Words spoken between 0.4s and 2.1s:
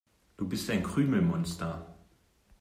bist ein Krümelmonster.